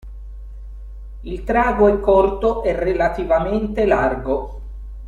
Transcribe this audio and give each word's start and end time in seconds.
Il 1.21 1.43
trago 1.43 1.87
è 1.87 1.99
corto 1.99 2.63
e 2.63 2.73
relativamente 2.75 3.85
largo. 3.85 4.61